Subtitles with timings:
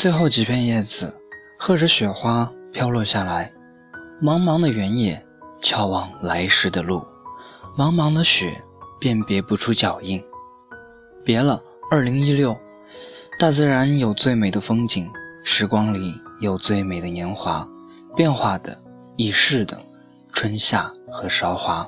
[0.00, 1.14] 最后几片叶子，
[1.58, 3.52] 和着雪花飘落下来。
[4.22, 5.22] 茫茫的原野，
[5.60, 7.04] 眺望来时的路，
[7.76, 8.64] 茫茫的雪，
[8.98, 10.24] 辨别不出脚印。
[11.22, 12.56] 别了，二零一六，
[13.38, 15.06] 大自然有最美的风景，
[15.44, 17.68] 时光里有最美的年华，
[18.16, 18.82] 变化的，
[19.18, 19.78] 易逝的，
[20.32, 21.86] 春夏和韶华。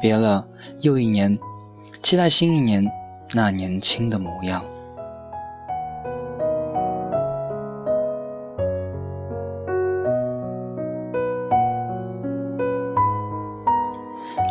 [0.00, 0.46] 别了，
[0.78, 1.36] 又一年，
[2.04, 2.88] 期待新一年
[3.32, 4.64] 那年轻的模样。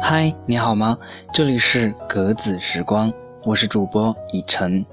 [0.04, 0.98] 嗨，你好吗？
[1.32, 3.14] 这里是格子时光，
[3.46, 4.84] 我是主播以晨。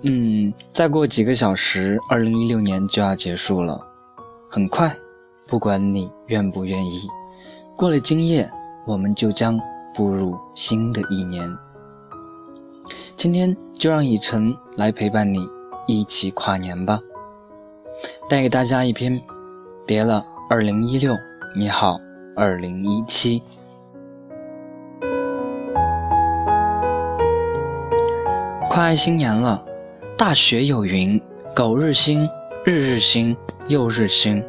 [0.00, 3.78] 嗯，再过几个小时，二零一六年就要结束了，
[4.50, 4.90] 很快，
[5.46, 7.06] 不管你愿不愿意，
[7.76, 8.50] 过了今夜，
[8.86, 9.60] 我们就将
[9.94, 11.48] 步入新的一年。
[13.16, 15.46] 今天就让以晨来陪伴你
[15.86, 16.98] 一起跨年吧，
[18.30, 19.12] 带给大家一篇
[19.86, 21.14] 《别了，二零一六，
[21.54, 22.00] 你好，
[22.34, 23.38] 二零一七》。
[28.76, 29.64] 快新年了，
[30.18, 31.18] 大学有云
[31.56, 32.28] ：“苟日新，
[32.66, 33.34] 日日新，
[33.68, 34.44] 又日新。”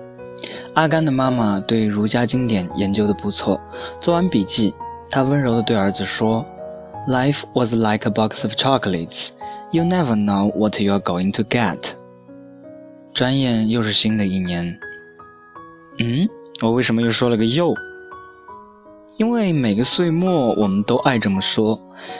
[0.75, 3.58] 阿甘的妈妈对儒家经典研究的不错，
[4.02, 4.75] 做完笔记，
[5.09, 6.45] 她温柔地对儿子说
[7.08, 9.30] ：“Life was like a box of chocolates.
[9.72, 11.94] You never know what you are going to get.”
[13.14, 14.78] 转眼又是新的一年。
[16.00, 16.28] 嗯，
[16.61, 17.73] 我为什么又说了个又？
[19.17, 21.79] 因为每个岁末，我们都爱这么说，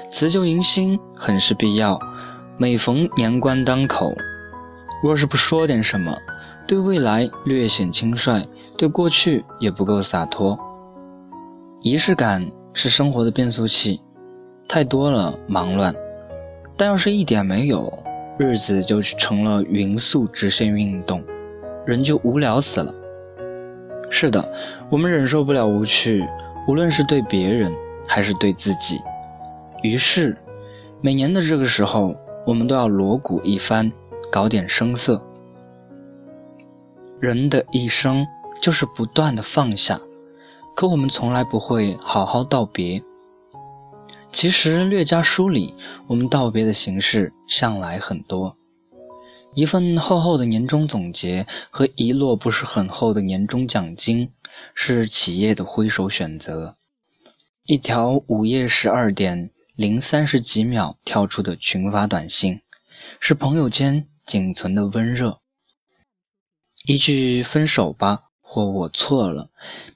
[0.10, 2.00] 辞旧迎新很是必要。
[2.58, 4.12] 每逢年关当口，
[5.04, 6.18] 若是不说点什么，
[6.68, 8.44] 对未来略显轻率，
[8.76, 10.58] 对过去也不够洒脱。
[11.82, 14.02] 仪式感是生活的变速器，
[14.68, 15.94] 太多了忙乱，
[16.76, 17.94] 但要是一点没有，
[18.40, 21.24] 日子就成了匀速直线运动，
[21.86, 22.92] 人就无聊死了。
[24.10, 24.44] 是的，
[24.90, 26.26] 我们忍受不了无趣。
[26.68, 27.74] 无论是对别人
[28.06, 29.00] 还是对自己，
[29.82, 30.38] 于是，
[31.02, 32.14] 每年的这个时候，
[32.46, 33.90] 我们都要锣鼓一番，
[34.30, 35.22] 搞点声色。
[37.22, 38.28] 人的一生
[38.62, 40.00] 就是不断的放下，
[40.76, 43.02] 可我们从来不会好好道别。
[44.34, 45.74] 其实略加梳理，
[46.06, 48.56] 我们道别的形式向来很多：
[49.54, 54.30] 一份厚厚的年终总结和一摞不是很厚的年终奖金。
[54.74, 56.78] 是企业的挥手选择，
[57.64, 62.62] 一条午夜十二点零三十几秒跳出的群发短信，
[63.20, 65.40] 是朋友间仅存的温热。
[66.86, 69.50] 一句“分手吧”或“我错了”，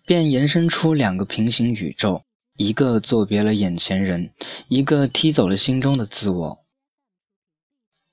[0.06, 2.24] 便延伸出两个平行宇宙：
[2.58, 4.34] 一个作别了眼前人，
[4.68, 6.66] 一个踢走了心中的自我。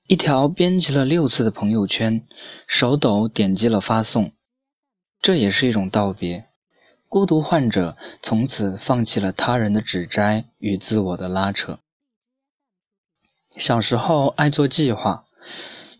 [0.07, 2.25] 一条编辑了六次的朋友圈，
[2.65, 4.31] 手抖点击了发送。
[5.21, 6.47] 这也是一种道别，
[7.07, 11.79] 孤独患者从此放弃了他人的指摘与自我的拉扯。
[13.57, 15.25] 小时候爱做计划，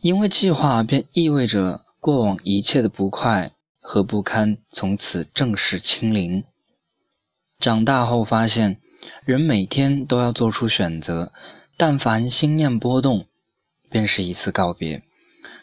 [0.02, 6.46] 因为计划便意味着过往一切的不快和不堪从此正式清零。
[7.58, 8.80] 长大后发现，
[9.26, 11.34] 人每天都要做出选择，
[11.76, 13.26] 但凡心念波动，
[13.90, 15.04] 便是一次告别。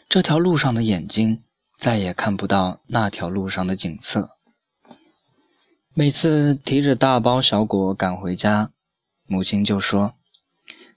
[0.07, 1.41] 这条路上的眼睛。
[1.77, 4.31] 再也看不到那条路上的景色。
[5.93, 8.71] 每次提着大包小裹赶回家，
[9.27, 10.15] 母亲就说：“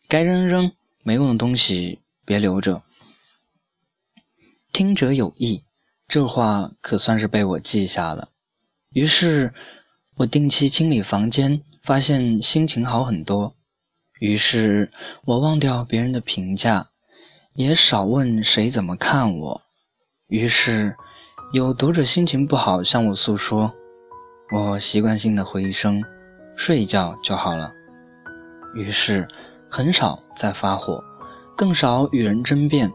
[0.08, 2.82] 该扔扔，没用的东西别留着。”
[4.72, 5.64] 听者有意，
[6.08, 8.30] 这话可算是被我记下了。
[8.92, 9.52] 于是，
[10.16, 13.54] 我定期清理房间，发现心情好很多。
[14.18, 14.92] 于是
[15.24, 16.90] 我忘掉别人的评价，
[17.54, 19.62] 也少问谁怎么看我。
[20.30, 20.94] 于是，
[21.52, 23.68] 有读者心情不好向我诉说，
[24.52, 26.00] 我习惯性的回一声
[26.54, 27.72] “睡一觉就好了”。
[28.76, 29.26] 于是，
[29.68, 31.02] 很少再发火，
[31.56, 32.92] 更少与人争辩，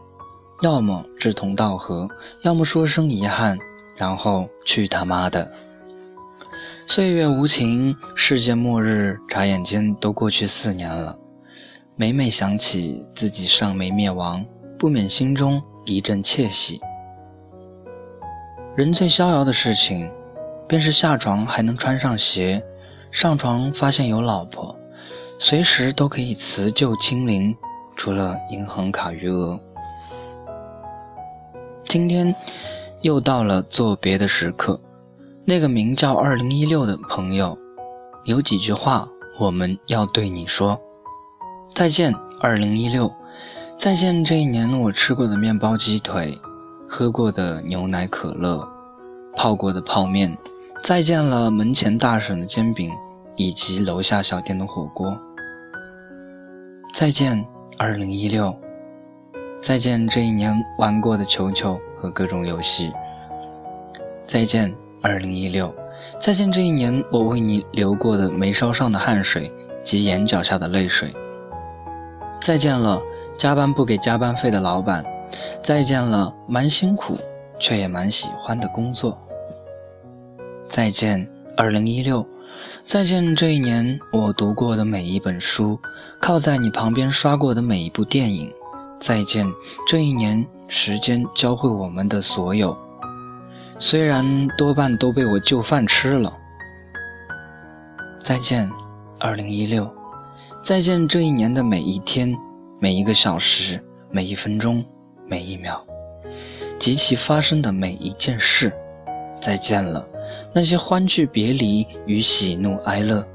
[0.62, 2.08] 要么志同道合，
[2.40, 3.58] 要么说声遗憾，
[3.96, 5.52] 然后去他妈的！
[6.86, 11.14] 岁月无情，世界末日，眨眼间都过去四年了。
[11.96, 14.42] 每每想起自己尚没灭亡，
[14.78, 16.80] 不免心中一阵窃喜。
[18.76, 20.10] 人最逍遥的事情，
[20.68, 22.62] 便是下床还能穿上鞋，
[23.10, 24.78] 上床发现有老婆，
[25.38, 27.56] 随时都可以辞旧清零，
[27.96, 29.58] 除了银行卡余额。
[31.86, 32.34] 今天
[33.00, 34.78] 又到了作别的时刻，
[35.46, 37.56] 那个名叫二零一六的朋友，
[38.26, 39.08] 有几句话
[39.38, 40.78] 我们要对你说：
[41.70, 43.10] 再见，二零一六，
[43.78, 46.38] 再见这一年我吃过的面包鸡腿。
[46.88, 48.66] 喝过的牛奶可乐，
[49.34, 50.36] 泡过的泡面，
[50.82, 52.90] 再见了门前大婶的煎饼，
[53.36, 55.16] 以及楼下小店的火锅。
[56.94, 57.44] 再见，
[57.76, 58.54] 二零一六。
[59.60, 62.92] 再见这一年玩过的球球和各种游戏。
[64.26, 64.72] 再见，
[65.02, 65.74] 二零一六。
[66.20, 71.12] 再见这一年我为你流过的眉梢上的汗水及眼角下的泪水。
[72.40, 73.00] 再见了，
[73.36, 75.04] 加班不给加班费的老板。
[75.62, 77.18] 再见了，蛮辛苦
[77.58, 79.18] 却也蛮喜欢的工作。
[80.68, 82.26] 再见，二零一六。
[82.82, 85.78] 再见这一年我读过的每一本书，
[86.20, 88.52] 靠在你旁边刷过的每一部电影。
[88.98, 89.46] 再见
[89.86, 92.76] 这一年时间教会我们的所有，
[93.78, 96.32] 虽然多半都被我就饭吃了。
[98.18, 98.70] 再见，
[99.20, 99.88] 二零一六。
[100.62, 102.34] 再见这一年的每一天、
[102.80, 103.80] 每一个小时、
[104.10, 104.84] 每一分钟、
[105.26, 105.84] 每一秒，
[106.78, 108.72] 及其发生的每一件事。
[109.40, 110.06] 再见了，
[110.52, 113.26] 那些欢聚别离与喜怒哀乐。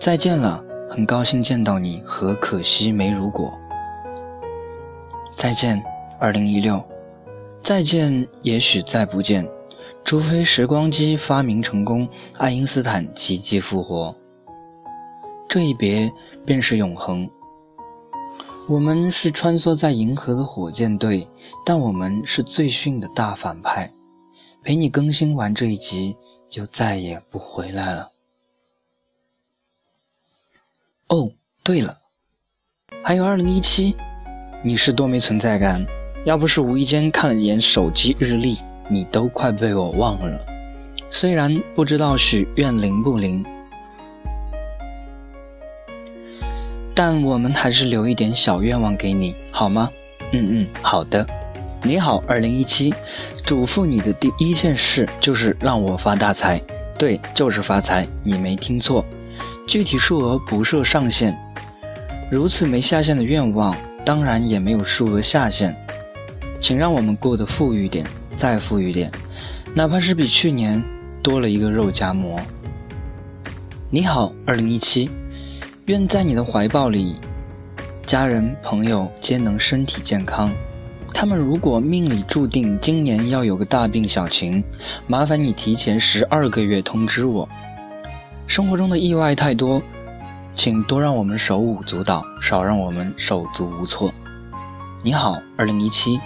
[0.00, 3.52] 再见了，很高兴见到你和可惜没如果。
[5.34, 5.82] 再见，
[6.18, 6.82] 二零一六。
[7.62, 9.48] 再见，也许再不见，
[10.04, 14.14] 除非时光机发明成功，爱因斯坦奇迹复活。
[15.48, 16.10] 这一别
[16.44, 17.28] 便是永恒。
[18.66, 21.28] 我们是穿梭在银河的火箭队，
[21.66, 23.92] 但我们是最逊的大反派。
[24.62, 26.16] 陪你更新完这一集，
[26.48, 28.10] 就再也不回来了。
[31.08, 31.30] 哦，
[31.62, 31.98] 对了，
[33.02, 33.94] 还有二零一七。
[34.62, 35.86] 你是多没存在感，
[36.24, 38.56] 要不是无意间看了一眼手机日历，
[38.88, 40.40] 你都快被我忘了。
[41.10, 43.44] 虽然不知道许愿灵不灵，
[46.94, 49.90] 但我们还是留一点小愿望给你，好吗？
[50.32, 51.26] 嗯嗯，好的。
[51.82, 52.94] 你好，二零一七，
[53.44, 56.62] 嘱咐你的第一件事就是让我发大财，
[56.98, 59.04] 对，就是发财，你没听错，
[59.66, 61.36] 具体数额不设上限。
[62.30, 63.76] 如此没下限的愿望。
[64.06, 65.74] 当然也没有数额下限，
[66.60, 68.04] 请让我们过得富裕点，
[68.36, 69.10] 再富裕点，
[69.74, 70.84] 哪怕是比去年
[71.22, 72.38] 多了一个肉夹馍。
[73.88, 75.08] 你好，二零一七，
[75.86, 77.16] 愿在你的怀抱里，
[78.06, 80.50] 家人朋友皆能身体健康。
[81.12, 84.64] 他们如果命里注定今年要有个大病小情，
[85.06, 87.46] 麻烦你提前十二个月通知我。
[88.46, 89.82] 生活中的意外太多。
[90.56, 94.10] 请多让我们手舞足蹈，少让我们手足无措。
[95.02, 96.18] 你好，二零一七，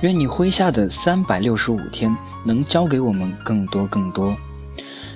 [0.00, 4.34] 愿你麾下的三百六十五天能教给我们更多更多，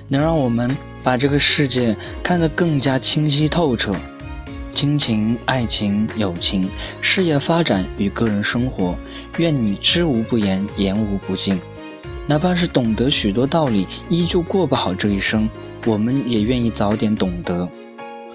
[0.09, 0.69] 能让我们
[1.03, 3.93] 把这个世界看得更加清晰透彻。
[4.73, 6.69] 亲情、爱情、友情、
[7.01, 8.95] 事业发展与个人生活，
[9.37, 11.59] 愿你知无不言，言无不尽。
[12.27, 15.49] 哪怕是懂得许多道理，依旧过不好这一生，
[15.85, 17.67] 我们也愿意早点懂得。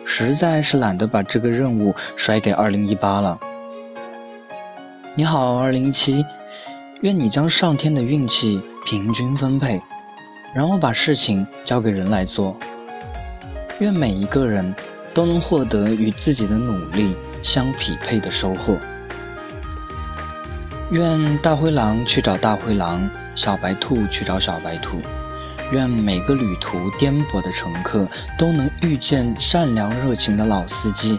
[0.05, 3.39] 实在是懒得把这个任务甩给二零一八了。
[5.15, 6.25] 你好，二零一七，
[7.01, 9.81] 愿你将上天的运气平均分配，
[10.55, 12.56] 然后把事情交给人来做。
[13.81, 14.75] 愿每一个人
[15.12, 18.79] 都能获得与自己的努力相匹配的收获。
[20.91, 24.99] 愿大灰狼去找大灰狼，小白兔去找小白兔。
[25.73, 28.06] 愿每个旅途颠簸的乘客
[28.39, 31.19] 都能遇见善良热情的老司机，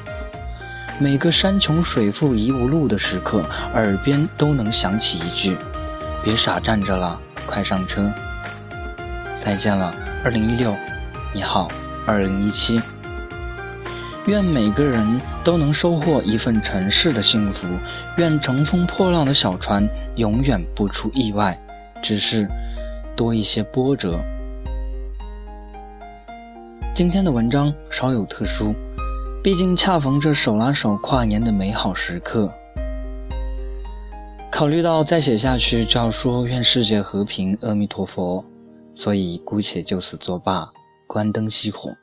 [0.97, 5.57] 每个山穷水复疑无路的时刻，耳边都能响起一句
[6.23, 8.09] ：“别傻站着了，快上车。”
[9.45, 10.75] 再见了，二零一六，
[11.31, 11.67] 你好，
[12.07, 12.81] 二零一七。
[14.25, 17.67] 愿每个人都能收获一份尘世的幸福，
[18.17, 21.55] 愿乘风破浪的小船永远不出意外，
[22.01, 22.49] 只是
[23.15, 24.19] 多一些波折。
[26.95, 28.73] 今天的文章稍有特殊，
[29.43, 32.51] 毕竟恰逢这手拉手跨年的美好时刻。
[34.51, 38.43] 考虑到再写下去就要说愿世界和平，阿弥陀佛，
[38.95, 40.71] 所以姑且就此作罢，
[41.05, 41.95] 关灯熄火。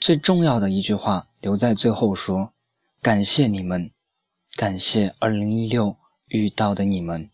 [0.00, 2.52] 最重要的一句话留在最后说：
[3.02, 3.90] 感谢你们，
[4.56, 5.96] 感谢2016
[6.28, 7.30] 遇到的你们。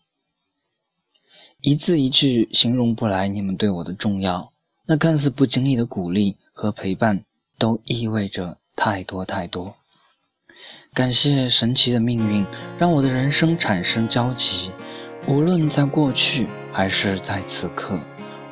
[1.59, 4.51] 一字一句形容不来你们对我的重要，
[4.87, 6.37] 那看似不经意的鼓励。
[6.53, 7.25] 和陪伴
[7.57, 9.73] 都意味着太多太多。
[10.93, 12.45] 感谢神奇的命运，
[12.77, 14.69] 让我的人生产生交集。
[15.27, 17.99] 无论在过去还是在此刻，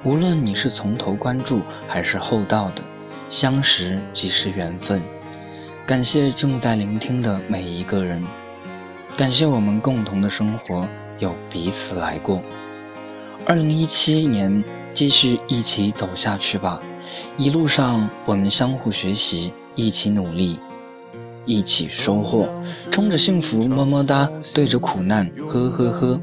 [0.04, 2.82] 无论你是从头关注还是后到的，
[3.30, 5.02] 相识即是缘分。
[5.86, 8.24] 感谢正在聆听的每一个人，
[9.18, 10.88] 感谢我们共同的生活，
[11.18, 12.42] 有彼此来过。
[13.46, 14.64] 二零一七年，
[14.94, 16.80] 继续一起走下去吧。
[17.38, 20.60] 一路上，我们相互学习，一起努力，
[21.44, 22.48] 一起收获。
[22.90, 26.20] 冲着幸福么么哒，对着苦难呵呵呵。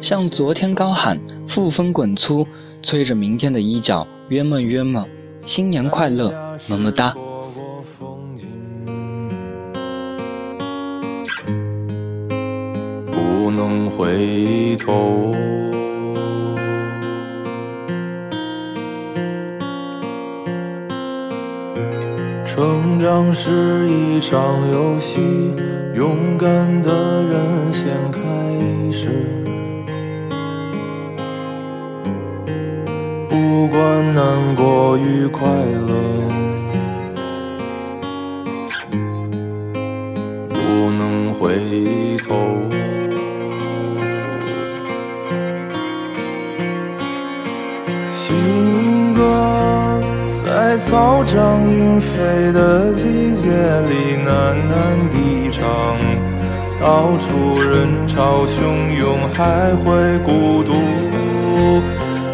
[0.00, 2.46] 向昨天高喊，负分滚粗，
[2.82, 5.06] 催着明天的衣角约么约么。
[5.44, 6.30] 新年快乐，
[6.68, 7.14] 么么哒。
[13.10, 15.34] 不能回头。
[22.44, 25.20] 成长是一场游戏，
[25.94, 28.20] 勇敢的人先开
[28.92, 29.47] 始。
[34.18, 35.94] 难过与快乐，
[40.48, 40.58] 不
[40.98, 42.34] 能回头。
[48.10, 49.22] 新歌。
[50.34, 53.04] 在草长莺飞的季
[53.36, 53.50] 节
[53.86, 55.96] 里喃喃低唱，
[56.80, 60.72] 到处人潮汹涌，还会孤独？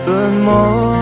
[0.01, 0.94] 怎么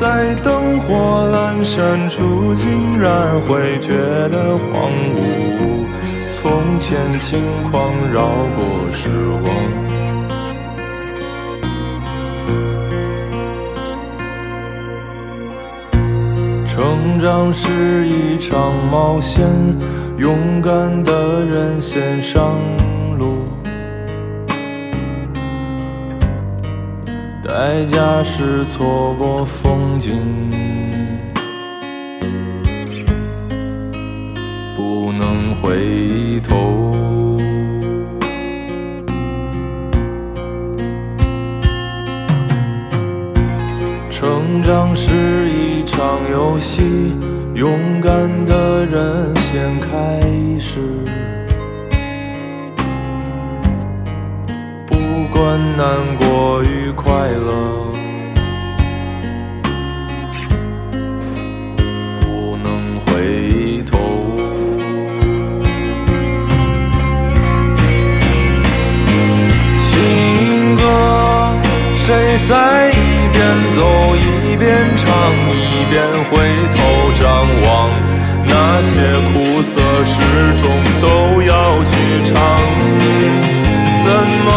[0.00, 0.94] 在灯火
[1.34, 3.96] 阑珊处，竟然会觉
[4.28, 5.88] 得荒芜？
[6.28, 9.08] 从前轻狂绕过时
[9.42, 9.52] 光。
[16.64, 19.44] 成长是一场冒险，
[20.16, 22.54] 勇敢的人先上
[27.48, 30.12] 代价是错过风景，
[34.76, 36.94] 不能回头。
[44.10, 46.82] 成长是一场游戏，
[47.54, 48.12] 勇敢
[48.44, 50.20] 的人先开
[50.60, 50.80] 始。
[54.86, 54.94] 不
[55.32, 55.86] 管难
[56.18, 56.27] 过
[78.80, 79.00] 那些
[79.32, 80.14] 苦涩始
[80.54, 80.70] 终
[81.00, 81.90] 都要去
[82.24, 82.38] 尝。
[83.96, 84.08] 怎
[84.44, 84.48] 么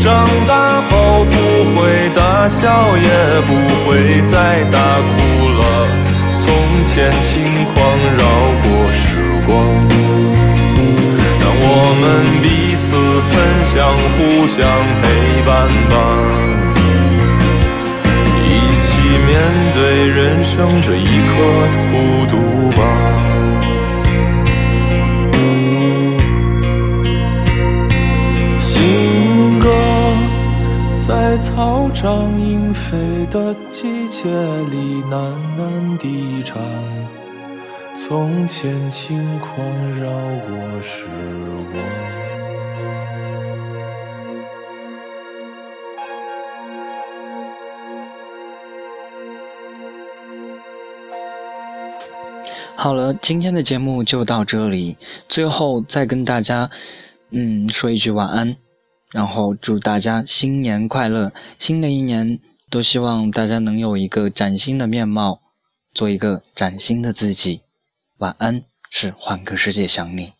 [0.00, 1.34] 长大后不
[1.76, 3.52] 会大笑，也不
[3.84, 5.16] 会再大哭
[5.50, 5.62] 了？
[6.34, 6.46] 从
[6.86, 7.76] 前轻狂
[8.16, 8.24] 绕
[8.62, 9.04] 过时
[9.46, 9.52] 光，
[11.40, 11.68] 让我
[12.00, 12.02] 们
[12.40, 12.96] 彼此
[13.28, 13.32] 分
[13.66, 13.84] 享，
[14.16, 14.64] 互相
[15.02, 15.04] 陪
[15.44, 15.92] 伴吧。
[19.74, 21.34] 对人生这一刻
[21.90, 22.36] 孤独
[22.76, 22.80] 吧。
[28.60, 29.68] 新歌
[30.96, 34.30] 在草长莺飞的季节
[34.70, 36.62] 里喃喃低唱，
[37.96, 39.66] 从前轻狂
[39.98, 40.08] 绕
[40.46, 41.06] 过时
[41.72, 42.13] 光。
[52.76, 54.98] 好了，今天的节目就到这里。
[55.28, 56.70] 最后再跟大家，
[57.30, 58.56] 嗯，说一句晚安，
[59.12, 61.32] 然后祝大家新年快乐！
[61.58, 62.40] 新的一年
[62.70, 65.40] 都希望大家能有一个崭新的面貌，
[65.94, 67.62] 做一个崭新的自己。
[68.18, 70.32] 晚安，是换个世界想你。